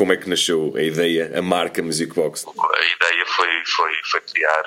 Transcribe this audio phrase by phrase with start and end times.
[0.00, 2.46] como é que nasceu a ideia, a marca Music Box?
[2.46, 4.64] A ideia foi, foi, foi criar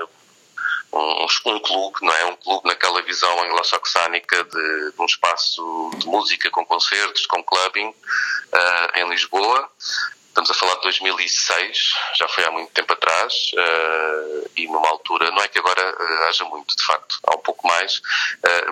[0.94, 2.26] um, um clube, não é?
[2.26, 7.88] Um clube naquela visão anglo-saxónica de, de, um espaço de música com concertos, com clubbing
[7.88, 9.68] uh, em Lisboa.
[10.28, 15.32] Estamos a falar de 2006, já foi há muito tempo atrás, uh, e numa altura,
[15.32, 18.04] não é que agora uh, haja muito, de facto, há um pouco mais,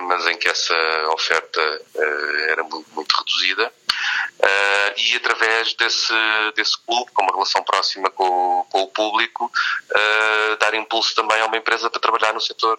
[0.02, 0.74] mas em que essa
[1.08, 1.82] oferta
[2.50, 3.72] era muito, muito reduzida.
[4.96, 6.12] E através desse,
[6.54, 9.50] desse clube, com uma relação próxima com, com o público,
[10.60, 12.76] dar impulso também a uma empresa para trabalhar no setor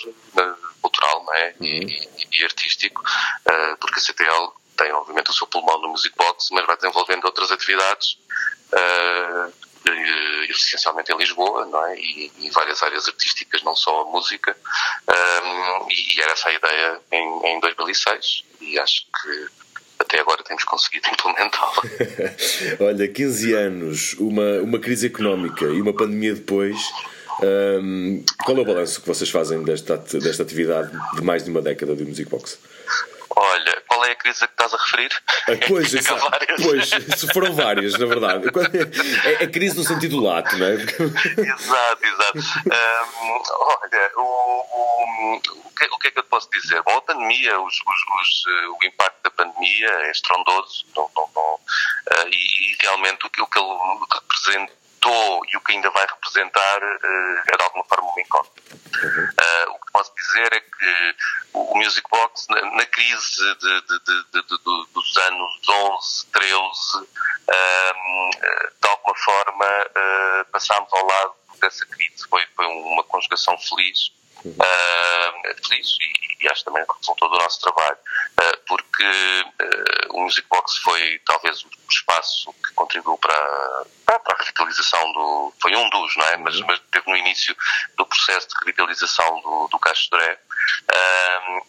[0.81, 1.55] cultural não é?
[1.62, 3.02] e, e, e artístico,
[3.80, 7.52] porque a CTL tem obviamente o seu pulmão no Music Box, mas vai desenvolvendo outras
[7.52, 8.17] atividades
[8.73, 9.53] uh,
[10.50, 12.00] essencialmente em Lisboa, não é?
[12.00, 14.55] E, em várias áreas artísticas, não só a música.
[15.08, 19.62] Um, e era essa a ideia em, em 2006 e acho que
[20.13, 21.81] até agora temos conseguido implementá-la.
[22.80, 26.77] Olha, 15 anos, uma, uma crise económica e uma pandemia depois.
[27.41, 31.64] Um, qual é o balanço que vocês fazem desta, desta atividade de mais de uma
[31.64, 32.59] década do Music Box?
[33.36, 33.72] Olha,
[34.23, 35.11] crise a que estás a referir?
[35.47, 35.91] Ah, pois,
[36.63, 36.89] pois,
[37.33, 38.47] foram várias, na verdade.
[39.25, 40.73] É, é crise no sentido lato, não é?
[40.73, 42.38] exato, exato.
[42.38, 45.41] Um, olha, o, o, o,
[45.75, 46.81] que, o que é que eu posso dizer?
[46.83, 51.29] Bom, a pandemia, os, os, os, eh, o impacto da pandemia é estrondoso não, não,
[51.35, 53.67] não, uh, e, realmente o que, o que ele
[55.04, 58.76] representou e o que ainda vai representar uh, é de alguma forma uma incógnita.
[58.76, 61.16] Uh, o que posso dizer é que
[61.54, 64.58] o Music Box, na, na crise de, de, de,
[64.94, 66.64] dos anos 11, 13,
[67.00, 68.30] um,
[68.81, 72.28] de alguma forma uh, passámos ao lado dessa crise.
[72.30, 74.12] Foi, foi uma conjugação feliz.
[74.46, 76.12] Uh, feliz e,
[76.44, 81.19] e, acho também que resultou do nosso trabalho, uh, porque uh, o Music Box foi
[81.25, 85.53] talvez o espaço que contribuiu para, para a revitalização do.
[85.61, 86.38] Foi um dos, não é?
[86.38, 86.67] Mas, uhum.
[86.67, 87.55] mas teve no início
[87.97, 90.39] do processo de revitalização do, do Caixo Dré.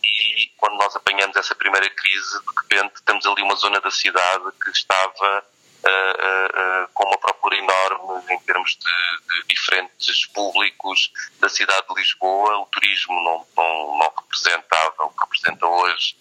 [0.03, 4.45] e quando nós apanhamos essa primeira crise, de repente temos ali uma zona da cidade
[4.63, 5.45] que estava
[5.85, 11.95] uh, uh, com uma procura enorme em termos de, de, diferentes públicos da cidade de
[11.95, 12.59] Lisboa.
[12.59, 16.17] O turismo não, não, não representava o que representa hoje,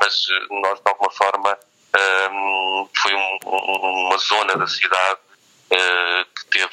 [0.00, 1.58] mas nós, de alguma forma,
[3.02, 5.20] foi um, um, uma zona da cidade
[5.66, 6.70] Uh, que teve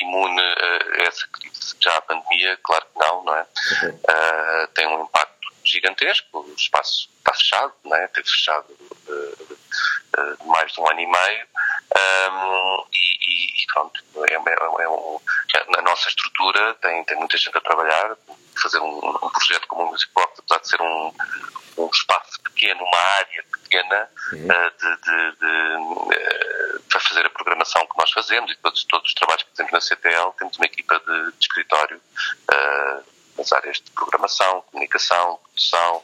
[0.00, 1.76] imune a essa crise.
[1.78, 3.46] Já a pandemia, claro que não, não é?
[3.82, 3.90] Uhum.
[3.90, 8.08] Uh, tem um impacto gigantesco, o espaço está fechado, não é?
[8.08, 8.66] Teve fechado
[10.16, 11.46] uh, mais de um ano e meio.
[11.96, 15.20] Um, e, e, pronto, é, é, é um,
[15.76, 18.16] a nossa estrutura tem, tem muita gente a trabalhar.
[18.62, 21.12] Fazer um, um projeto como o Music Box, apesar de ser um,
[21.76, 24.46] um espaço pequeno, uma área pequena uhum.
[24.46, 29.08] uh, de, de, de uh, para fazer a programação que nós fazemos e todos, todos
[29.08, 33.04] os trabalhos que fazemos na CTL, temos uma equipa de, de escritório uh,
[33.36, 36.02] nas áreas de programação, comunicação, produção,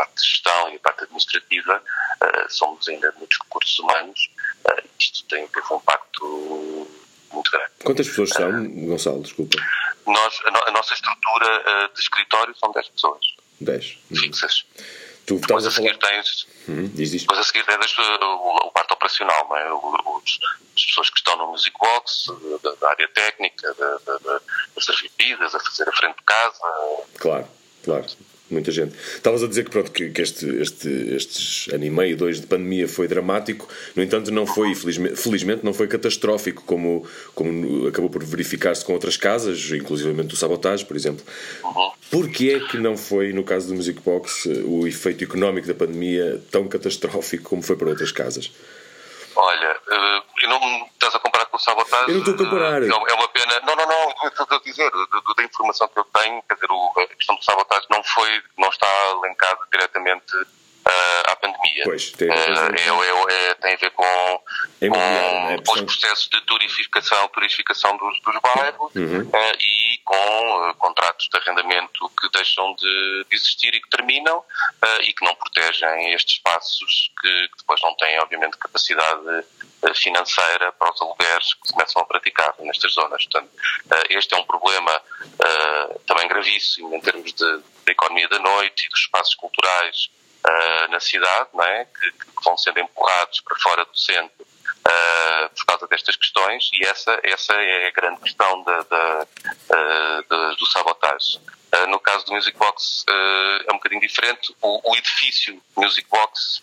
[0.00, 1.82] parte de gestão e a parte administrativa,
[2.22, 4.30] uh, somos ainda muitos recursos humanos,
[4.66, 6.88] uh, isto tem, teve um impacto
[7.32, 7.70] muito grande.
[7.84, 9.22] Quantas pessoas são, Gonçalo?
[9.22, 9.56] Desculpa.
[10.06, 13.20] Nós, a, no, a nossa estrutura de escritório são 10 pessoas.
[13.60, 13.98] 10?
[14.08, 14.64] Fixas.
[15.26, 16.48] Tu depois a, seguir tens.
[16.68, 19.72] Hum, diz depois a seguir tens o, o parte operacional, não é?
[19.72, 20.40] Os,
[20.76, 22.26] as pessoas que estão no Music Box,
[22.62, 24.40] da, da área técnica, da, da, da,
[24.76, 26.60] a servir bebidas, a fazer a frente de casa.
[27.18, 27.48] Claro,
[27.84, 28.06] claro
[28.52, 28.94] muita gente.
[29.16, 32.46] Estavas a dizer que, pronto, que, que este, este, estes ano e meio, dois de
[32.46, 38.10] pandemia foi dramático, no entanto, não foi, felizmente, felizmente não foi catastrófico, como, como acabou
[38.10, 41.24] por verificar-se com outras casas, inclusivamente o Sabotage, por exemplo.
[41.64, 41.90] Uhum.
[42.10, 46.40] Porquê é que não foi, no caso do Music Box, o efeito económico da pandemia
[46.50, 48.50] tão catastrófico como foi para outras casas?
[49.36, 52.08] Olha, uh, não estás a comparar com o sabotagem.
[52.08, 52.82] Eu não estou a comparar.
[52.82, 53.60] É, é uma pena.
[53.60, 54.28] Não, não, não.
[54.28, 54.90] Estou a dizer,
[55.36, 58.86] da informação que eu tenho, quer dizer, a questão do sabotagem não foi, não está
[59.22, 61.84] linkada diretamente uh, à pandemia.
[61.84, 64.42] Pois, tem, uh, é, é, tem a ver com,
[64.80, 65.58] é com, é?
[65.64, 69.22] com os processos de turificação, turificação dos, dos bairros uhum.
[69.22, 69.69] uh, e
[70.10, 74.44] com contratos de arrendamento que deixam de, existir e que terminam
[75.02, 79.46] e que não protegem estes espaços que, que depois não têm, obviamente, capacidade
[79.94, 83.24] financeira para os alugueres que começam a praticar nestas zonas.
[83.24, 83.50] Portanto,
[84.08, 85.00] este é um problema
[86.06, 90.10] também gravíssimo em termos de, da economia da noite e dos espaços culturais
[90.90, 91.84] na cidade, não é?
[91.84, 94.44] Que, que, vão sendo empurrados para fora do centro
[95.54, 100.66] por causa destas questões e essa, essa é a grande questão da, da, uh, do
[100.66, 101.40] sabotagem.
[101.88, 104.54] no caso do Music Box é um bocadinho diferente.
[104.60, 106.62] O, o edifício Music Box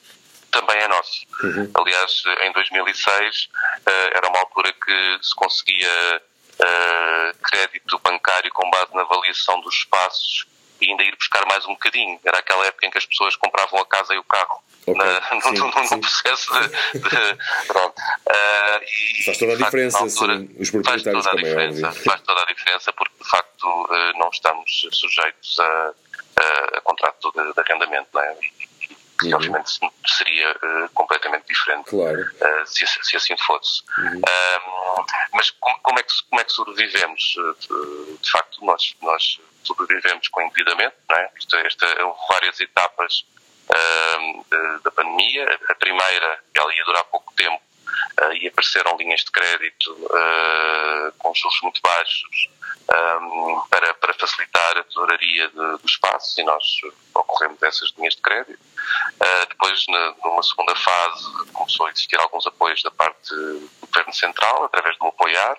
[0.51, 1.25] também é nosso.
[1.43, 1.71] Uhum.
[1.75, 3.49] Aliás, em 2006
[4.13, 6.21] era uma altura que se conseguia
[7.43, 10.45] crédito bancário com base na avaliação dos espaços
[10.81, 12.19] e ainda ir buscar mais um bocadinho.
[12.23, 14.61] Era aquela época em que as pessoas compravam a casa e o carro.
[14.87, 15.05] Okay.
[15.05, 17.99] Na, no, sim, no, no processo de, de pronto.
[17.99, 18.83] Uh,
[19.19, 22.03] e, faz toda a diferença, altura, sim, os proprietários faz toda a também, é diferença,
[22.03, 25.93] Faz toda a diferença porque de facto uh, não estamos sujeitos a,
[26.37, 28.37] a, a contrato de, de arrendamento, não é?
[29.19, 29.35] que uhum.
[29.35, 29.71] obviamente
[30.05, 32.21] seria uh, completamente diferente claro.
[32.21, 33.81] uh, se, se, assim fosse.
[33.97, 34.17] Uhum.
[34.19, 37.35] Um, mas como, como, é que, como é que sobrevivemos?
[37.59, 41.29] De, de, facto, nós, nós sobrevivemos com endividamento, não é?
[41.35, 43.25] Esta, esta, houve várias etapas
[44.83, 45.59] da pandemia.
[45.69, 47.61] A primeira, ela ia durar pouco tempo
[48.21, 52.49] uh, e apareceram linhas de crédito uh, com juros muito baixos
[52.89, 56.63] um, para, para facilitar a tesouraria do espaço e nós
[57.13, 58.59] ocorremos dessas linhas de crédito.
[58.59, 64.13] Uh, depois, na, numa segunda fase, começou a existir alguns apoios da parte do Governo
[64.13, 65.57] Central, através do Apoiar.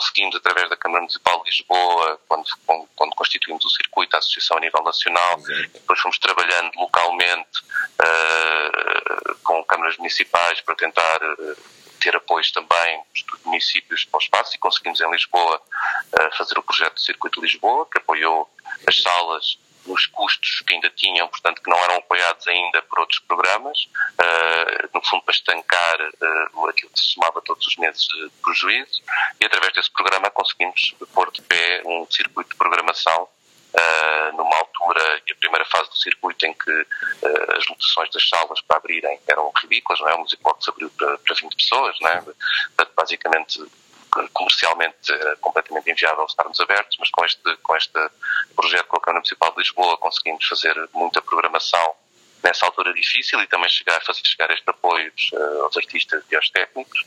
[0.00, 2.44] Uh, conseguimos, através da Câmara Municipal de Lisboa, quando,
[2.96, 5.40] quando, constituímos o circuito, a associação a nível nacional,
[5.72, 7.60] depois fomos trabalhando localmente
[8.00, 11.20] uh, com câmaras municipais para tentar
[12.00, 15.60] ter apoios também dos municípios para o espaço e conseguimos em Lisboa
[16.36, 18.50] fazer o projeto do Circuito de Lisboa, que apoiou
[18.86, 23.18] as salas nos custos que ainda tinham, portanto, que não eram apoiados ainda por outros
[23.20, 28.30] programas, uh, no fundo para estancar uh, aquilo que se somava todos os meses de
[28.42, 29.02] prejuízo,
[29.40, 33.28] e através desse programa conseguimos pôr de pé um circuito de programação
[33.72, 38.28] Uh, numa altura e a primeira fase do circuito em que uh, as lotações das
[38.28, 40.14] salas para abrirem eram ridículas, não é?
[40.16, 42.20] O Musicbox abriu para, para 20 pessoas, não é?
[42.20, 43.64] Portanto, basicamente
[44.32, 48.10] comercialmente era completamente inviável estarmos abertos, mas com este, com este
[48.56, 51.94] projeto com a Câmara Municipal de Lisboa conseguimos fazer muita programação
[52.42, 56.50] nessa altura difícil e também chegar, fazer chegar este apoio uh, aos artistas e aos
[56.50, 57.04] técnicos.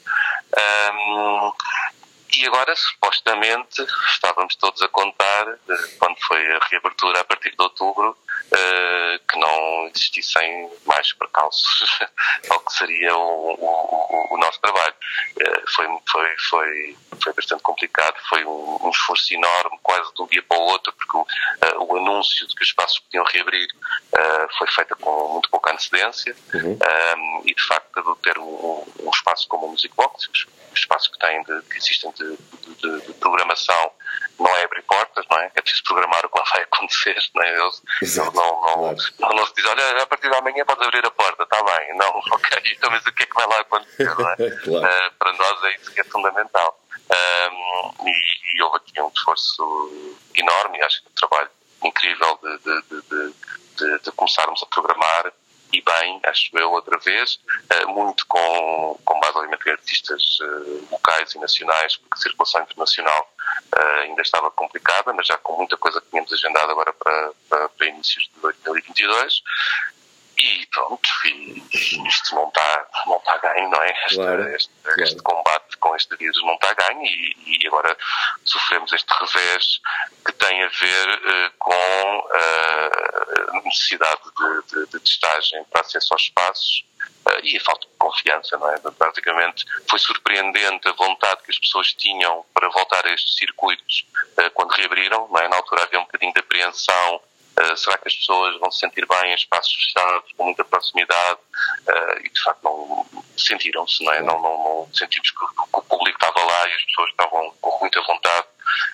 [0.58, 1.52] Um,
[2.36, 7.62] e agora, supostamente, estávamos todos a contar, uh, quando foi a reabertura a partir de
[7.62, 12.00] outubro, uh, que não existissem mais percalços
[12.50, 14.96] ao que seria o, o, o nosso trabalho.
[15.38, 20.28] Uh, foi, foi, foi, foi bastante complicado, foi um, um, esforço enorme, quase de um
[20.28, 23.68] dia para o outro, porque o, o anúncio de que os espaços podiam reabrir
[24.58, 26.78] foi feito com muito pouca antecedência uhum.
[27.18, 30.30] um, e, de facto, ter um, um espaço como o Music Box,
[30.74, 32.38] os espaços que, têm de, que existem de,
[32.82, 33.92] de, de programação
[34.40, 35.52] não é abrir portas, não é?
[35.56, 37.60] É preciso programar o que lá vai acontecer, não é?
[37.60, 37.82] Eles,
[38.16, 41.12] não, não, não, não, não se diz, olha, a partir de amanhã podes abrir a
[41.12, 41.98] porta, está bem.
[41.98, 44.36] Não, ok, então mas o que é que vai lá acontecer, não é?
[44.64, 44.86] claro.
[44.86, 46.80] uh, para nós é isso que é fundamental.
[47.10, 51.50] Um, e, e, houve aqui um esforço enorme, acho que um trabalho
[51.84, 53.34] incrível de, de,
[53.78, 55.32] de, de começarmos a programar
[55.74, 57.40] e bem, acho eu, outra vez,
[57.84, 62.62] uh, muito com, com base, obviamente, em artistas uh, locais e nacionais, porque a circulação
[62.62, 63.34] internacional
[63.76, 67.70] uh, ainda estava complicada, mas já com muita coisa que tínhamos agendado agora para, para,
[67.70, 69.42] para inícios de 2022.
[70.38, 73.92] E pronto, isto não está, não está ganho, não é?
[73.92, 75.04] Este, claro, este, claro.
[75.04, 77.96] este, combate com este vírus não está ganho e, e, agora
[78.44, 79.80] sofremos este revés
[80.26, 82.83] que tem a ver uh, com uh,
[83.74, 86.86] necessidade de, de, de, testagem para acesso aos espaços
[87.28, 88.78] uh, e a falta de confiança, não é?
[88.98, 94.06] Basicamente foi surpreendente a vontade que as pessoas tinham para voltar a estes circuitos
[94.54, 95.48] quando reabriram, não é?
[95.48, 97.22] Na altura havia um bocadinho de apreensão
[97.54, 101.40] Uh, será que as pessoas vão se sentir bem em espaços fechados, com muita proximidade?
[101.88, 103.06] Uh, e de facto não
[103.38, 104.22] sentiram-se, não é?
[104.22, 107.80] Não, não, não sentimos que, que, o público estava lá e as pessoas estavam com
[107.80, 108.48] muita vontade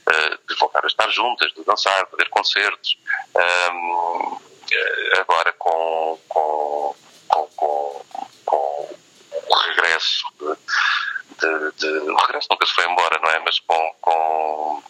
[0.09, 2.97] uh, de voltar a estar juntas, de dançar, de ver concertos.
[3.71, 4.48] Um,
[5.19, 6.95] agora com, com,
[7.27, 8.05] com, com,
[8.45, 8.95] com
[9.47, 10.55] o regresso de,
[11.39, 13.39] de, de, o regresso nunca se foi embora, não é?
[13.39, 14.83] Mas com, com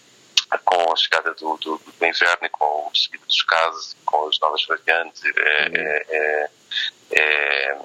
[0.57, 4.39] com a chegada do, do, do inverno e com o seguido dos casos, com as
[4.39, 5.75] novas variantes, é, uhum.
[5.75, 6.50] é, é,
[7.12, 7.77] é,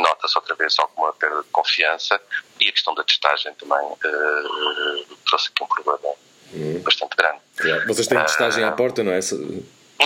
[0.00, 2.20] nota-se outra vez alguma perda de confiança
[2.60, 6.14] e a questão da testagem também uh, trouxe aqui um problema
[6.52, 6.82] uhum.
[6.82, 7.40] bastante grande.
[7.60, 7.86] Yeah.
[7.86, 9.20] Vocês têm testagem uh, à porta, não é?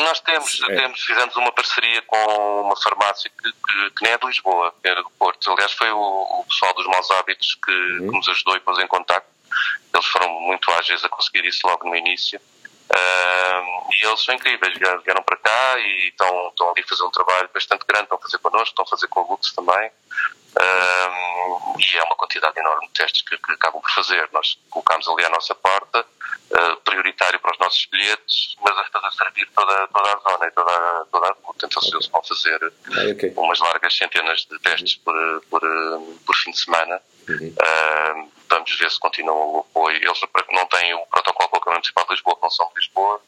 [0.06, 0.74] Nós temos, é.
[0.76, 4.88] temos, fizemos uma parceria com uma farmácia que, que, que nem é de Lisboa, que
[4.88, 5.50] é do Porto.
[5.50, 8.08] Aliás, foi o, o pessoal dos maus hábitos que, uhum.
[8.10, 9.26] que nos ajudou e pôs em contato
[9.94, 12.40] eles foram muito ágeis a conseguir isso logo no início.
[12.88, 17.10] Uh, e eles são incríveis, vieram para cá e estão, estão ali a fazer um
[17.10, 19.90] trabalho bastante grande, estão a fazer connosco, estão a fazer com a Lux também.
[20.56, 24.28] Uh, e é uma quantidade enorme de testes que, que, acabam por fazer.
[24.32, 26.06] Nós colocamos ali à nossa porta,
[26.96, 31.06] prioritário para os nossos bilhetes, mas a fazer servir toda, toda a zona e toda,
[31.12, 31.34] toda a.
[31.34, 32.10] Portanto, eles, okay.
[32.10, 33.32] vão fazer ah, okay.
[33.36, 35.02] umas largas centenas de testes uhum.
[35.04, 35.60] por, por,
[36.26, 37.00] por fim de semana.
[37.28, 37.48] Uhum.
[37.48, 39.96] Uh, vamos ver se continuam o apoio.
[39.96, 40.20] Eles
[40.52, 43.20] não têm o protocolo com a Câmara Municipal de Lisboa, com São de Lisboa,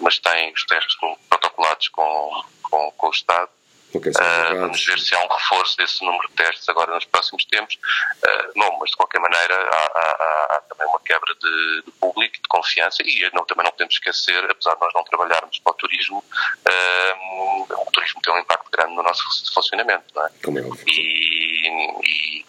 [0.00, 0.96] mas têm os testes
[1.28, 3.50] protocolados com, com, com o Estado.
[3.94, 7.44] Okay, uh, vamos ver se há um reforço desse número de testes agora nos próximos
[7.44, 7.76] tempos.
[7.76, 12.34] Uh, não, mas de qualquer maneira há, há, há também uma quebra de, de, público,
[12.34, 15.76] de confiança e não, também não podemos esquecer, apesar de nós não trabalharmos para o
[15.76, 20.04] turismo, uh, o turismo tem um impacto grande no nosso funcionamento.
[20.14, 20.30] Não é?
[20.42, 21.68] Como é e,
[22.02, 22.46] e,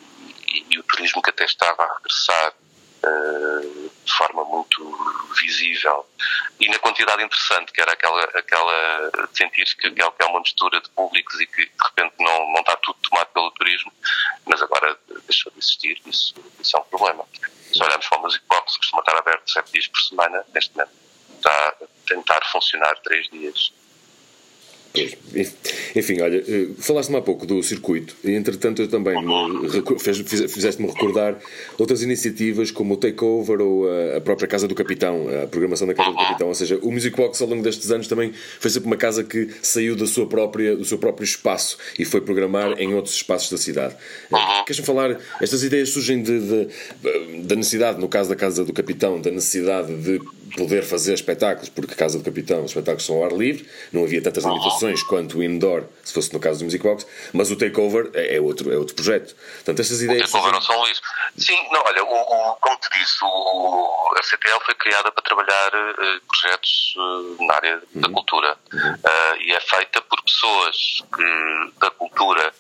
[0.48, 2.54] e, e o turismo que até estava a regressar
[4.06, 6.08] de forma muito visível
[6.60, 10.90] e na quantidade interessante que era aquela aquela sentir que, que é uma mistura de
[10.92, 13.92] públicos e que de repente não, não está tudo tomado pelo turismo
[14.46, 14.98] mas agora
[15.28, 17.26] deixou de existir isso, isso é um problema.
[17.74, 21.06] Se olharmos para o Music Box costuma estar aberto sete dias por semana neste momento
[21.36, 21.74] está a
[22.08, 23.74] tentar funcionar três dias
[25.96, 29.16] enfim, olha, eh, falaste-me há pouco do circuito e entretanto eu também
[30.48, 31.38] fizeste-me recordar
[31.78, 33.86] outras iniciativas como o Takeover ou
[34.16, 37.16] a própria Casa do Capitão, a programação da Casa do Capitão, ou seja, o Music
[37.16, 40.76] Box ao longo destes anos também foi sempre uma casa que saiu da sua própria,
[40.76, 43.96] do seu próprio espaço e foi programar em outros espaços da cidade.
[44.32, 46.68] Eh, queres-me falar, estas ideias surgem de, de,
[47.44, 50.20] da necessidade, no caso da Casa do Capitão, da necessidade de
[50.56, 54.22] poder fazer espetáculos, porque Casa do Capitão, os espetáculos são ao ar livre, não havia
[54.22, 58.10] tantas limitações quanto o indoor, se fosse no caso do Music Box, mas o Takeover
[58.14, 59.36] é, é outro, é outro projeto.
[59.36, 60.30] Portanto, estas ideias.
[60.30, 61.02] O Takeover não são isso.
[61.38, 65.68] Sim, não, olha, o, o, como te disse, o, a CTL foi criada para trabalhar
[65.70, 68.02] uh, projetos uh, na área uhum.
[68.02, 68.94] da cultura uhum.
[68.94, 72.54] uh, e é feita por pessoas que, da cultura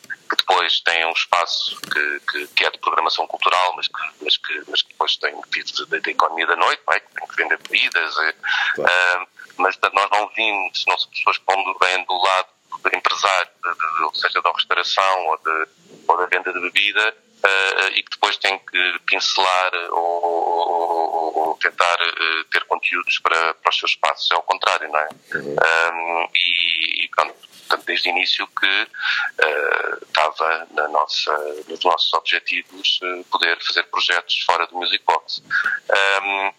[0.65, 4.63] depois têm um espaço que, que, que, é de programação cultural, mas que, mas que,
[4.67, 6.99] mas que depois tem vivido da, da, economia da noite, é?
[6.99, 8.17] que tem que vender bebidas.
[8.17, 8.35] Eh,
[8.75, 9.23] claro.
[9.23, 12.47] Uh, mas nós não vimos, não se pessoas pondo bem do lado
[12.83, 15.67] do empresário, de, de, ou seja, da restauração ou, de,
[16.07, 21.57] ou da venda de bebida, uh, e que depois tem que pincelar ou, ou, ou
[21.57, 24.29] tentar uh, ter conteúdos para, para os seus espaços.
[24.31, 25.09] É o contrário, não é?
[25.35, 25.55] Uhum.
[25.55, 31.33] Um, e, e pronto, portanto, desde o início que uh, estava na nossa,
[31.67, 35.43] nos nossos objetivos uh, poder fazer projetos fora do Music Box.
[36.21, 36.53] Um,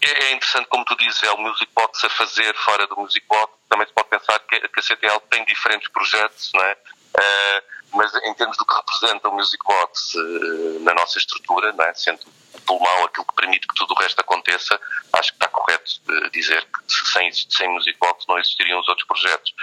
[0.00, 3.52] é interessante, como tu dizes, é o Music Box a fazer fora do Music Box.
[3.68, 6.72] Também se pode pensar que, a CTL tem diferentes projetos, não é?
[6.72, 10.14] Uh, mas em termos do que representa o Music Box
[10.80, 11.94] na nossa estrutura, não é?
[11.94, 12.20] sendo
[13.04, 14.80] aquilo que permite que tudo o resto aconteça,
[15.12, 17.98] acho que está correto uh, dizer que sem, sem Music
[18.28, 19.54] não existiriam os outros projetos.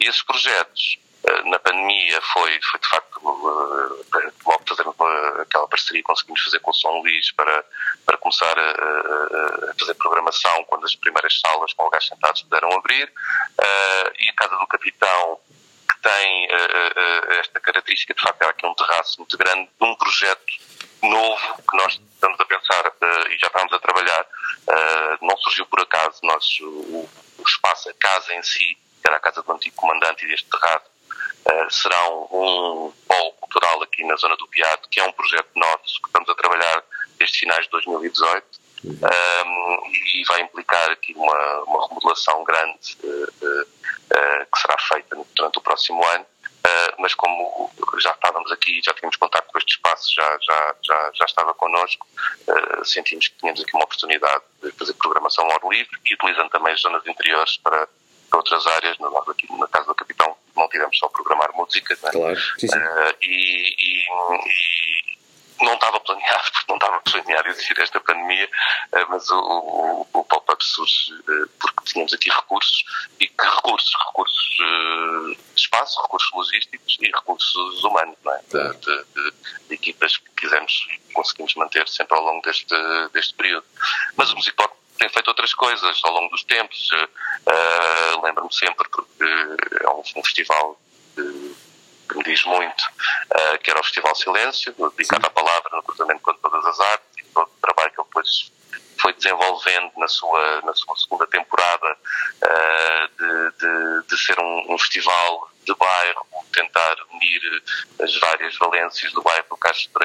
[0.00, 3.20] E esses projetos, uh, na pandemia, foi, foi de facto
[4.46, 4.84] logo fazer
[5.40, 7.64] aquela parceria que conseguimos fazer com o São Luís para,
[8.04, 8.70] para começar a,
[9.70, 13.12] a, fazer programação quando as primeiras salas com lugares sentados puderam abrir.
[14.18, 15.40] e a Casa do Capitão
[16.02, 19.94] tem uh, uh, esta característica, de facto, há aqui um terraço muito grande de um
[19.94, 20.52] projeto
[21.02, 24.26] novo que nós estamos a pensar uh, e já estamos a trabalhar.
[25.20, 29.20] não surgiu por acaso, nós, o, o, espaço, a casa em si, que era a
[29.20, 30.90] casa do antigo comandante e deste terraço,
[31.70, 36.00] será um, um polo cultural aqui na zona do Piado, que é um projeto nosso
[36.00, 36.82] que estamos a trabalhar
[37.18, 38.62] desde finais de 2018.
[38.84, 45.16] Um, e vai implicar aqui uma, uma remodelação grande uh, uh, uh, que será feita
[45.36, 46.26] durante o próximo ano.
[46.98, 51.24] Mas como já estávamos aqui, já tínhamos contato com este espaço, já, já, já, já
[51.24, 52.06] estava connosco,
[52.84, 56.72] sentimos que tínhamos aqui uma oportunidade de fazer programação ao ar livre e utilizando também
[56.72, 57.88] as zonas interiores para,
[58.30, 58.98] para outras áreas.
[58.98, 62.10] Nós aqui na Casa do Capitão não tivemos só programar música, né?
[62.10, 62.40] claro.
[62.58, 62.78] sim, sim.
[63.22, 64.04] e, e,
[64.46, 65.12] e
[65.64, 68.48] não estava planeado, porque não estava planeado existir esta pandemia,
[68.92, 71.48] eh, mas o, o, o pop-up surge eh,
[71.82, 72.84] porque tínhamos aqui recursos
[73.20, 73.92] e que recursos?
[74.06, 78.38] Recursos eh, de espaço, recursos logísticos e recursos humanos, não é?
[78.38, 79.32] De, de, de,
[79.68, 82.74] de equipas que quisemos, conseguimos manter sempre ao longo deste,
[83.12, 83.66] deste período.
[84.16, 86.90] Mas o Musicpop tem feito outras coisas ao longo dos tempos.
[86.92, 89.24] Uh, Lembro-me sempre porque
[89.84, 90.80] é um, um festival
[91.16, 91.52] de
[92.08, 96.20] que me diz muito, uh, que era o Festival Silêncio, dedicado à palavra no cruzamento
[96.20, 98.52] com todas as artes e todo o trabalho que ele depois
[99.02, 104.78] foi desenvolvendo na sua, na sua segunda temporada uh, de, de, de, ser um, um,
[104.78, 107.62] festival de bairro, tentar unir
[108.00, 110.04] as várias valências do bairro do Castro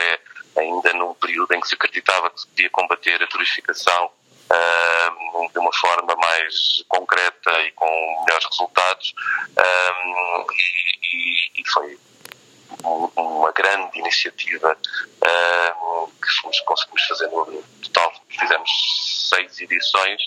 [0.58, 5.60] ainda num período em que se acreditava que se podia combater a turistificação uh, de
[5.60, 9.13] uma forma mais concreta e com melhores resultados.
[9.58, 10.46] Um,
[11.13, 12.00] e, e, foi
[12.83, 14.77] uma grande iniciativa
[16.27, 18.13] que fomos, conseguimos fazer no total.
[18.29, 18.69] Fizemos
[19.29, 20.21] seis edições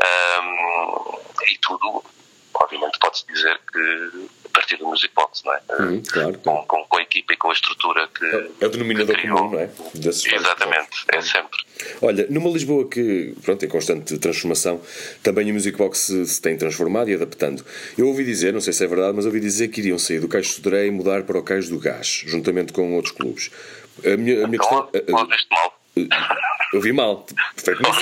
[0.00, 2.04] um, e tudo
[2.54, 5.60] obviamente pode-se dizer que a partir do Music Box, não é?
[5.80, 8.24] Uhum, claro, com, com, com, a equipa e com a estrutura que.
[8.60, 9.70] É o denominador comum, não é?
[9.94, 11.58] Desses Exatamente, é sempre.
[12.00, 14.80] Olha, numa Lisboa que, pronto, em constante transformação,
[15.22, 17.64] também o Music Box se, se, tem transformado e adaptando.
[17.98, 20.28] Eu ouvi dizer, não sei se é verdade, mas ouvi dizer que iriam sair do
[20.28, 23.50] Cais de Sodré e mudar para o Cais do Gás, juntamente com outros clubes.
[24.04, 24.86] A minha, a minha então,
[25.26, 25.48] questão.
[25.50, 25.74] mal.
[26.74, 27.24] Eu vi mal.
[27.56, 27.94] Foi como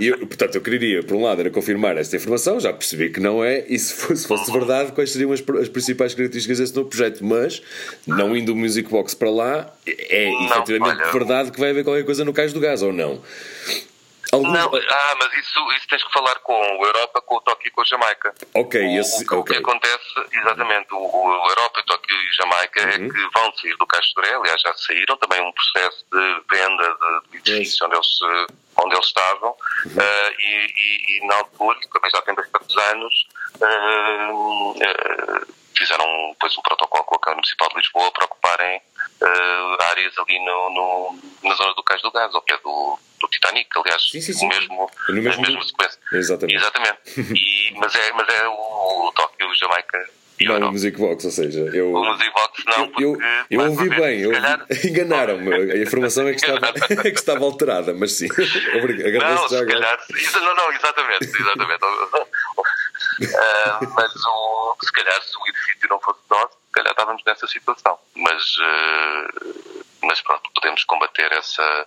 [0.00, 3.20] E eu, portanto, eu queria, por um lado, era confirmar esta informação, já percebi que
[3.20, 6.74] não é, e se fosse, se fosse verdade, quais seriam as, as, principais características desse
[6.74, 7.24] novo projeto.
[7.24, 7.62] Mas,
[8.04, 11.84] não indo o Music Box para lá, é não, efetivamente olha, verdade que vai haver
[11.84, 13.22] qualquer coisa no cais do gás, ou não?
[14.42, 17.70] Não, ah, mas isso, isso tens que falar com a Europa, com o Tóquio e
[17.70, 18.34] com a Jamaica.
[18.54, 19.38] Ok, o, esse, o, que, okay.
[19.38, 23.06] o que acontece, exatamente, o, o Europa, o Tóquio e a Jamaica é uhum.
[23.06, 26.96] é que vão sair do Caixa de aliás já saíram, também um processo de venda
[27.30, 28.18] de, edifícios onde eles,
[28.76, 29.50] onde eles estavam,
[29.86, 29.92] uhum.
[29.92, 33.26] uh, e, e, e na altura, também já tem bastantes anos,
[33.60, 38.80] uh, uh, fizeram depois um protocolo com a Câmara Municipal de Lisboa para ocuparem
[39.90, 42.98] áreas ali no, no, na zona do Cais do Gás, ao pé do
[43.34, 44.46] Titanic, aliás, sim, sim, sim.
[44.46, 45.98] O mesmo, no mesmo a mesma sequência.
[46.12, 46.56] Exatamente.
[46.56, 46.98] Exatamente.
[47.34, 50.08] E, mas, é, mas é o, o Tóquio, Jamaica.
[50.40, 51.92] Não o Music Box, ou seja, eu.
[51.92, 53.04] O Music Box não, porque.
[53.04, 53.16] Eu,
[53.50, 54.66] eu ouvi bem, eu, calhar...
[54.84, 55.72] enganaram-me.
[55.72, 58.26] A informação é que, estava, é que estava alterada, mas sim.
[58.74, 59.66] Agradeço não, já agora.
[59.66, 59.98] Calhar,
[60.34, 61.24] não, não, exatamente.
[61.24, 61.84] exatamente.
[61.84, 62.26] uh,
[63.94, 67.96] mas o, se calhar se o edifício não fosse nosso, se calhar estávamos nessa situação.
[68.16, 71.86] Mas, uh, mas pronto, podemos combater essa,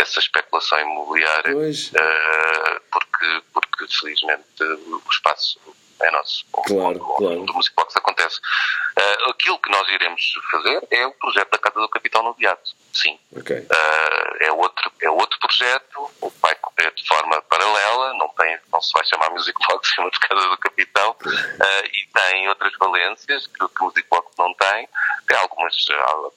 [0.00, 5.58] essa especulação imobiliária, uh, porque, porque felizmente o espaço
[6.00, 6.44] é nosso.
[6.52, 7.44] Claro, o, claro.
[7.44, 8.38] do Music Box acontece.
[8.38, 12.70] Uh, aquilo que nós iremos fazer é o projeto da Casa do Capitão no Beato.
[12.92, 13.18] Sim.
[13.36, 13.60] Okay.
[13.60, 18.92] Uh, é, outro, é outro projeto, vai correr de forma paralela, não, tem, não se
[18.92, 23.68] vai chamar Music Box, chama de Casa do Capitão, uh, e tem outras valências que,
[23.68, 24.88] que o Music Box não tem.
[25.26, 25.74] Tem algumas,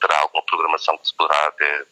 [0.00, 1.84] terá alguma programação que se poderá até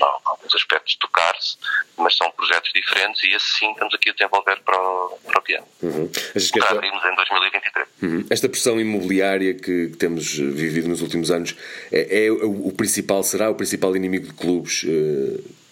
[0.00, 1.56] alguns aspectos tocar-se,
[1.96, 5.42] mas são projetos diferentes e esse sim estamos aqui a desenvolver para o, para o
[5.42, 5.66] piano.
[5.82, 6.10] Uhum.
[6.34, 7.88] Já abrimos em 2023.
[8.02, 8.26] Uhum.
[8.30, 11.54] Esta pressão imobiliária que, temos vivido nos últimos anos
[11.92, 14.82] é, é o, o, principal, será o principal inimigo de clubes?
[14.84, 15.64] Uh,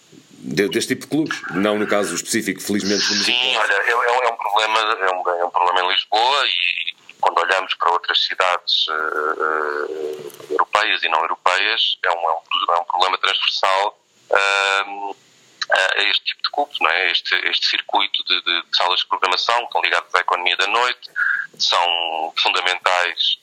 [0.43, 3.01] deste tipo de clubes, não no caso específico, felizmente.
[3.01, 7.37] Sim, olha, é, é, um problema, é um, é um problema em Lisboa e quando
[7.39, 12.83] olhamos para outras cidades uh, europeias e não europeias, é um, é um, é um
[12.83, 14.02] problema transversal
[14.35, 17.11] a este tipo de clubes, não é?
[17.11, 20.67] este, este circuito de, de, de salas de programação que estão ligadas à economia da
[20.67, 21.09] noite,
[21.57, 23.37] são fundamentais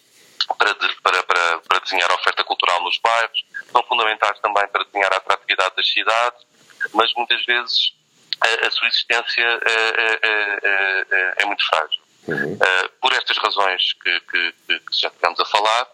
[0.58, 5.12] para, para, para, para desenhar a oferta cultural nos bairros, são fundamentais também para desenhar
[5.12, 6.46] a atratividade das cidades,
[6.92, 7.92] mas muitas vezes
[8.40, 12.02] a, a sua existência é, é, é, é muito frágil.
[12.28, 12.54] Uhum.
[12.54, 15.86] Uh, por estas razões que, que, que, já tivemos a falar,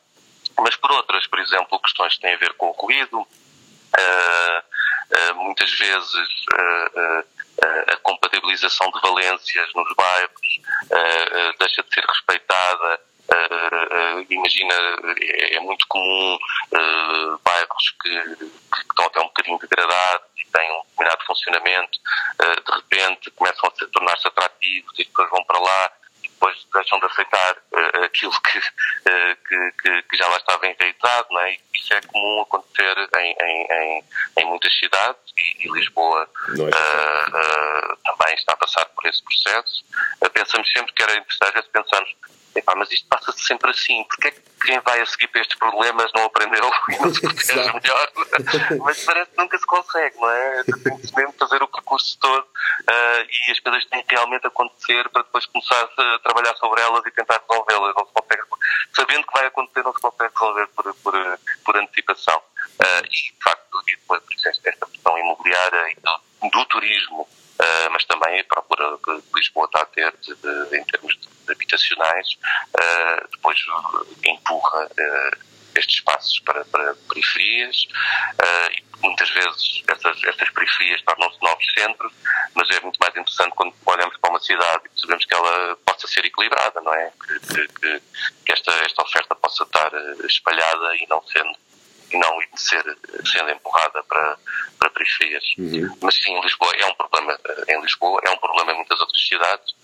[0.59, 4.65] mas por outras, por exemplo, questões que têm a ver com o ruído, uh,
[5.35, 7.25] muitas vezes eh,
[7.62, 10.61] eh, a compatibilização de valências nos bairros
[11.59, 13.01] deixa de ser respeitada.
[14.29, 14.75] imagina,
[15.21, 16.38] é, é, muito comum
[17.45, 21.99] bairros que, que, estão até um bocadinho degradados e têm um determinado funcionamento,
[22.38, 25.92] de repente começam a tornar-se atrativos e depois vão para lá
[26.37, 31.27] depois deixam de aceitar uh, aquilo que, uh, que, que, que, já lá estava enraizado,
[31.31, 31.55] não é?
[31.55, 34.05] E isso é comum acontecer em, em, em,
[34.38, 39.85] em muitas cidades e, e Lisboa uh, também está a passar por esse processo.
[40.33, 42.14] pensamos sempre que era interessante, pensamos,
[42.57, 45.59] Epá, mas isto passa-se sempre assim, porque é que quem vai a seguir para estes
[45.59, 48.12] problemas não aprendeu e não se protege melhor?
[48.83, 50.64] mas parece que nunca se consegue, não é?
[50.64, 55.07] Tem que mesmo fazer o percurso todo uh, e as coisas têm que realmente acontecer
[55.11, 57.95] para depois começar a trabalhar sobre elas e tentar resolvê-las.
[57.95, 58.42] Não se consegue,
[58.95, 62.38] sabendo que vai acontecer, não se consegue resolver por, por, por antecipação.
[62.38, 68.05] Uh, e, de facto, e depois, esta questão imobiliária e do, do turismo Uh, mas
[68.05, 72.37] também a procura que Lisboa está a ter de, de, em termos de, habitacionais,
[72.75, 73.59] uh, depois
[74.25, 74.88] empurra
[75.75, 77.87] estes espaços para, para periferias
[78.73, 82.12] e muitas vezes essas, essas periferias tornam-se novos centros,
[82.55, 86.09] mas é muito mais interessante quando olhamos para uma cidade e percebemos que ela possa
[86.09, 87.12] ser equilibrada, não é?
[87.27, 88.03] Que, que,
[88.45, 89.92] que esta, esta oferta possa estar
[90.25, 91.57] espalhada e não sendo
[92.11, 92.83] e não ser,
[93.25, 94.38] sendo empurrada para,
[94.79, 95.45] para periferias.
[95.59, 95.97] Uhum.
[96.03, 97.38] Mas sim, em Lisboa é um problema,
[97.69, 99.75] em Lisboa é um problema em muitas outras cidades.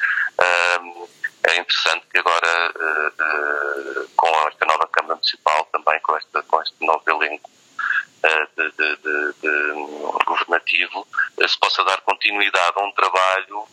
[0.80, 1.08] Um,
[1.44, 6.62] é interessante que agora, uh, uh, com esta nova Câmara Municipal, também com, esta, com
[6.62, 11.06] este novo elenco uh, de, de, de, de, governativo,
[11.46, 13.66] se possa dar continuidade a um trabalho,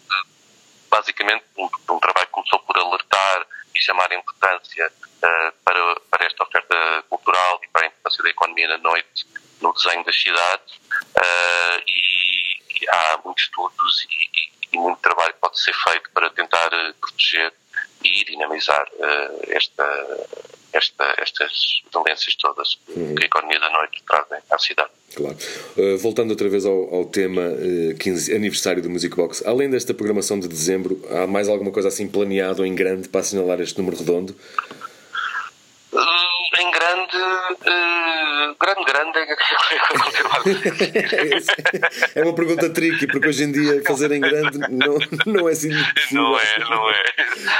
[0.90, 3.46] basicamente, um, um trabalho que começou por alertar
[3.80, 4.92] consegui chamar a importância
[5.64, 9.28] para, para esta oferta cultural e para a importância da economia na noite
[9.62, 10.76] no desenho das cidades
[11.18, 16.30] uh, e, e, há muitos estudos e, e, muito trabalho que pode ser feito para
[16.30, 16.70] tentar
[17.02, 17.54] proteger
[18.04, 18.88] e dinamizar
[19.50, 20.28] esta,
[20.72, 23.16] esta, estas valências todas uhum.
[23.16, 24.90] que a economia da noite trazem à cidade.
[25.16, 25.38] Claro.
[25.76, 29.94] Uh, voltando outra vez ao, ao tema uh, 15, aniversário do Music Box, além desta
[29.94, 33.98] programação de dezembro, há mais alguma coisa assim planeado em grande para assinalar este número
[33.98, 34.36] redondo?
[37.62, 39.20] Uh, grande, grande,
[42.16, 45.70] é, uma pergunta tricky, porque hoje em dia fazer em grande não, não é assim.
[46.12, 47.04] Não é, não é.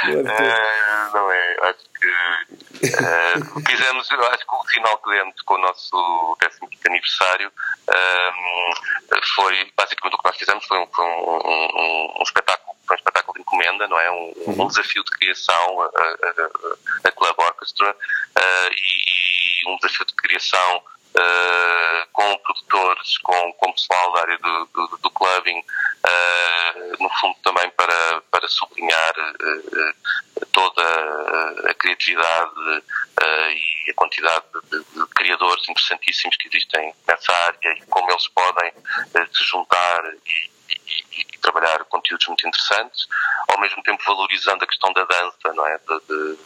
[0.08, 1.56] Não é, uh, não é.
[1.62, 2.08] Acho que
[2.80, 9.70] Uh, fizemos, acho que o final que demos com o nosso 15 aniversário uh, foi
[9.76, 13.40] basicamente o que nós fizemos foi um, foi um, um, um espetáculo um espetáculo de
[13.42, 14.10] encomenda, não é?
[14.10, 14.66] Um, uhum.
[14.66, 18.99] desafio de criação a, a, a Club Orchestra uh, e
[19.68, 25.10] um desafio de criação Uh, com produtores, com, com pessoal da área do, do, do
[25.10, 32.84] clubbing, uh, no fundo também para, para sublinhar uh, toda a criatividade
[33.50, 38.72] e a quantidade de, de, criadores interessantíssimos que existem nessa área e como eles podem
[39.32, 43.08] se juntar e, e, e, trabalhar conteúdos muito interessantes,
[43.48, 45.76] ao mesmo tempo valorizando a questão da dança, não é?
[45.78, 46.38] De, de,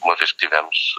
[0.00, 0.96] uma vez que tivemos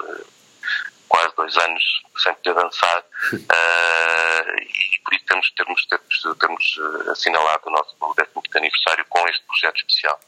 [1.08, 1.84] quase dois anos
[2.18, 7.96] sem poder dançar uh, e por isso temos, temos, temos, temos eh, assinalado o nosso
[7.98, 10.20] 15 aniversário com este projeto especial.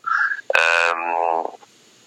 [0.96, 1.58] Um, eh,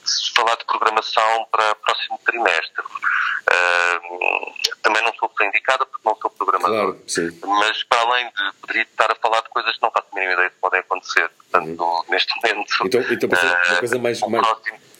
[0.04, 6.16] se falar de programação para o próximo trimestre, uh, também não sou indicada porque não
[6.16, 6.96] sou programador.
[6.96, 10.14] Claro, mas para além de poderia estar a falar de coisas que não faço a
[10.14, 11.30] mínima ideia que podem acontecer.
[11.50, 12.02] Portanto, uhum.
[12.08, 12.86] neste momento.
[12.86, 14.20] Então, então uma coisa mais.
[14.20, 14.46] mais...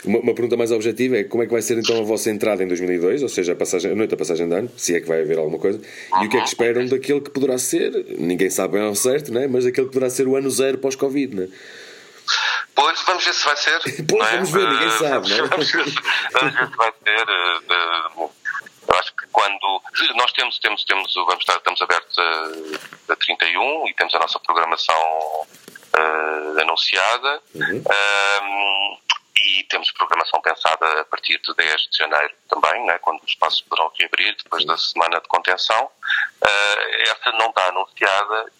[0.04, 2.60] Uma, uma, pergunta mais objetiva é como é que vai ser então a vossa entrada
[2.60, 5.06] em 2002, ou seja, a, passagem, a noite da passagem de ano, se é que
[5.06, 5.80] vai haver alguma coisa,
[6.20, 9.32] e o que é que esperam daquele que poderá ser, ninguém sabe bem ao certo,
[9.32, 9.46] né?
[9.46, 11.48] mas daquele que poderá ser o ano zero pós-Covid, né?
[12.74, 13.80] Pois, vamos ver se vai ser.
[14.08, 14.32] pois, é?
[14.32, 17.28] vamos ver, ninguém uh, sabe, vamos, Vamos ver, vamos ver se vai ser.
[17.28, 18.34] Uh, uh,
[18.88, 19.82] eu acho que quando.
[20.16, 24.38] Nós temos, temos, temos vamos estar, estamos abertos a, a 31 e temos a nossa
[24.40, 25.46] programação
[26.58, 27.40] anunciada.
[27.54, 27.82] Uhum
[29.44, 33.60] e temos programação pensada a partir de 10 de janeiro também, né, quando os espaços
[33.62, 35.84] poderão reabrir depois da semana de contenção.
[35.84, 38.52] Uh, essa não está anunciada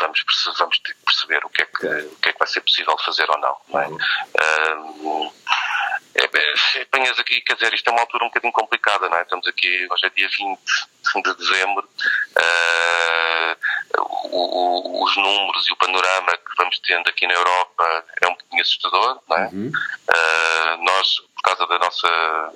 [0.00, 0.24] vamos,
[0.58, 2.96] vamos ter que perceber o que, é que, o que é que vai ser possível
[3.04, 3.56] fazer ou não.
[3.68, 3.88] não é?
[3.88, 5.32] Uh,
[6.14, 9.22] é, é, aqui, quer dizer, isto é uma altura um bocadinho complicada, não é?
[9.22, 10.58] Estamos aqui, hoje é dia 20
[11.24, 11.88] de dezembro,
[12.36, 13.56] uh,
[14.30, 18.32] o, o, os números e o panorama que vamos tendo aqui na Europa é um
[18.32, 19.48] bocadinho assustador, não é?
[19.52, 19.70] Uhum.
[19.70, 22.52] Uh, nós, por causa da nossa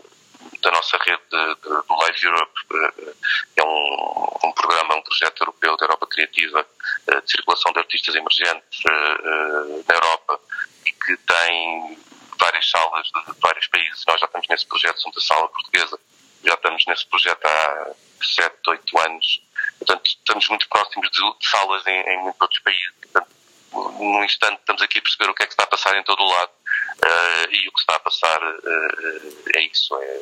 [0.63, 3.17] da nossa rede de, de, do Live Europe, uh,
[3.57, 6.67] é um, um, programa, um projeto europeu da Europa Criativa
[7.09, 10.41] de circulação de artistas emergentes na Europa
[10.87, 11.99] e que tem
[12.39, 14.05] várias salas de, de vários países.
[14.07, 15.99] Nós já estamos nesse projeto, somos a sala portuguesa,
[16.45, 19.43] já estamos nesse projeto há 7, 8 anos.
[19.79, 22.93] Portanto, estamos muito próximos de, de salas em, em muitos outros países.
[23.03, 23.31] Portanto,
[23.73, 26.23] num instante estamos aqui a perceber o que é que está a passar em todo
[26.23, 26.51] o lado.
[26.51, 30.21] Uh, e o que está a passar uh, é isso, é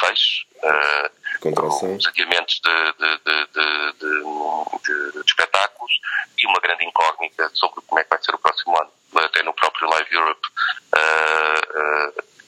[0.00, 5.92] fecho, uh, os adiamentos de, de, de, de, espetáculos
[6.38, 8.90] e uma grande incógnita sobre como é que vai ser o próximo ano.
[9.16, 10.48] Até no próprio Live Europe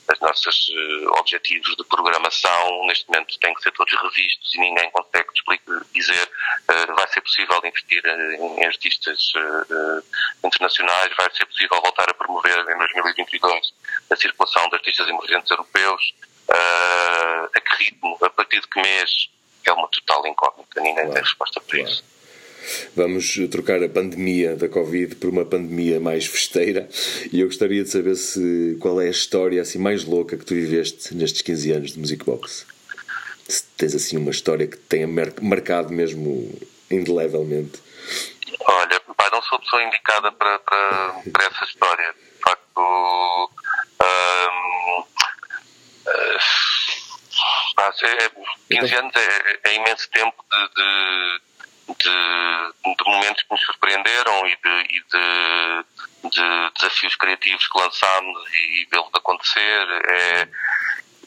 [0.09, 4.91] as nossas uh, objetivos de programação neste momento têm que ser todos revistos e ninguém
[4.91, 6.31] consegue explicar, dizer
[6.71, 10.05] uh, vai ser possível investir em artistas uh,
[10.45, 13.75] internacionais, vai ser possível voltar a promover em 2022
[14.11, 16.15] a circulação de artistas emergentes europeus,
[16.51, 17.24] a
[17.77, 19.29] que ritmo, a partir de que mês,
[19.65, 22.05] é uma total incógnita, ninguém tem resposta para isso.
[22.97, 26.89] Vamos trocar a pandemia da Covid por uma pandemia mais festeira
[27.31, 30.55] e eu gostaria de saber se qual é a história assim mais louca que tu
[30.55, 32.67] viveste nestes 15 anos de Music Box.
[33.47, 35.07] Se tens assim uma história que tenha
[35.43, 36.51] marcado mesmo
[36.91, 37.83] indelevelmente.
[38.61, 42.15] Olha, pai, não sou a pessoa indicada para, para, para essa história.
[42.15, 43.51] De facto,
[44.03, 45.05] hum,
[48.03, 48.35] é, 15
[48.71, 48.99] então...
[48.99, 51.41] anos é, é, imenso tempo de, de
[51.87, 58.51] de, de momentos que nos surpreenderam e de, e de, de desafios criativos que lançámos
[58.53, 59.87] e, e vê-los acontecer.
[60.09, 60.49] É,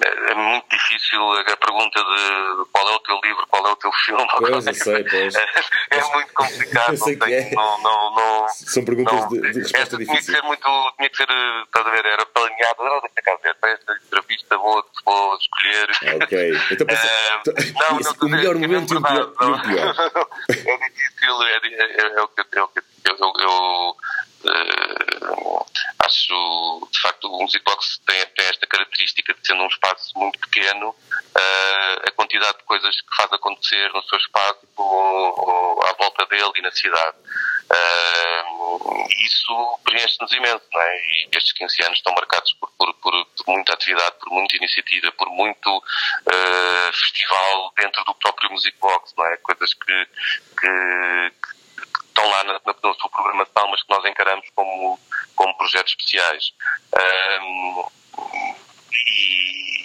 [0.01, 3.91] é muito difícil a pergunta de qual é o teu livro, qual é o teu
[4.05, 4.25] filme.
[4.37, 5.35] Pois, eu sei, pois.
[5.35, 5.47] É,
[5.91, 6.91] é muito complicado.
[6.93, 7.51] Eu sei não, que é.
[7.55, 10.35] não, não, não, São perguntas não, de, de resposta esta tinha que difícil.
[10.35, 13.55] ser muito, tinha que ser, eh, estás a ver, era planeado, não, deixa cá ver,
[13.55, 15.89] para esta entrevista vou, vou escolher.
[16.23, 16.61] Ok.
[16.71, 19.01] Então, pensa, Eh, não, esse- não, o melhor é momento pior.
[19.01, 19.61] verdade, e o não.
[19.61, 19.95] pior.
[20.49, 23.95] É difícil, é, é, é o que é o que eu, eu, eu,
[24.45, 25.06] eh,
[26.07, 30.95] acho, de facto, o Musicbox tem, tem esta característica de sendo um espaço muito pequeno,
[31.35, 36.25] eh, a quantidade de coisas que faz acontecer no seu espaço ou, ou à volta
[36.27, 37.17] dele e na cidade.
[37.69, 38.43] Eh,
[39.19, 40.97] isso preenche-nos imenso, não é?
[40.97, 45.11] E estes 15 anos estão marcados por, por, por, por muita atividade, por muita iniciativa,
[45.11, 45.83] por muito
[46.31, 49.37] eh, festival dentro do próprio Music Box, não é?
[49.37, 50.07] Coisas que,
[50.59, 51.31] que
[52.27, 54.99] estão lá na, na, na sua programação, mas que nós encaramos como,
[55.35, 56.53] como projetos especiais.
[56.93, 57.85] Ahm,
[58.91, 59.77] e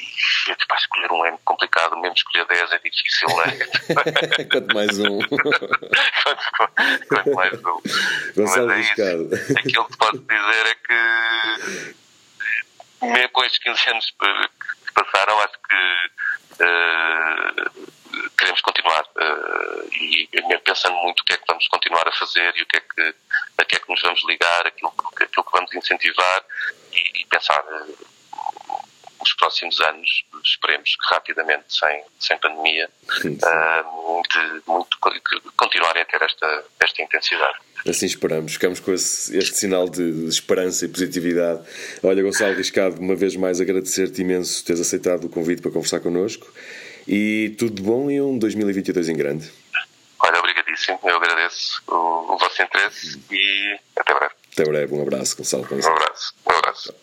[0.66, 4.44] para escolher um é complicado, mesmo escolher 10 é difícil, não é?
[4.50, 5.18] Quanto mais um.
[5.28, 6.42] quanto,
[7.08, 7.80] quanto mais um.
[8.36, 9.02] Mas é isso.
[9.58, 10.94] Aquilo que posso dizer é que,
[13.06, 14.48] mesmo com estes 15 anos que
[14.86, 15.76] se passaram, acho que
[16.60, 17.31] eh,
[18.52, 19.04] queremos continuar.
[19.18, 20.28] eh, e
[20.64, 23.14] pensando muito o que é que vamos continuar a fazer e o que é que,
[23.58, 26.44] a que é que nos vamos ligar, aquilo, que- aquilo que vamos incentivar
[26.92, 27.92] e, e pensar eh,
[29.20, 33.38] os próximos anos, esperemos que rapidamente, sem, sem pandemia, Sim, sim.
[33.44, 33.84] ah,
[34.32, 34.98] de, muito,
[35.56, 37.56] continuarem a ter esta, esta intensidade.
[37.88, 38.52] Assim esperamos.
[38.54, 41.64] Ficamos com esse- este sinal de, de esperança e positividade.
[42.02, 46.46] Olha, Gonçalo Riscado, uma vez mais agradecer-te imenso teres aceitado o convite para conversar connosco.
[47.06, 49.50] E tudo de bom e um 2022 em grande.
[50.20, 54.34] Olha, obrigadíssimo, eu agradeço o, o vosso interesse e até breve.
[54.52, 54.94] Até breve.
[54.94, 55.66] Um abraço, Gonçalo.
[55.70, 56.94] Um abraço.